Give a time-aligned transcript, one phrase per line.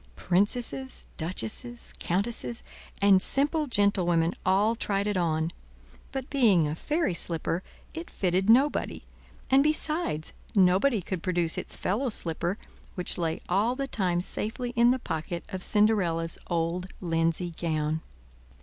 [0.15, 2.63] Princesses, duchesses, countesses,
[3.03, 5.51] and simple gentlewomen all tried it on,
[6.11, 7.61] but being a fairy slipper,
[7.93, 9.03] it fitted nobody;
[9.51, 12.57] and besides, nobody could produce its fellow slipper,
[12.95, 18.01] which lay all the time safely in the pocket of Cinderella's old linsey gown.